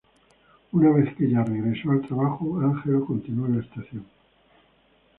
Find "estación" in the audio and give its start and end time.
3.63-4.03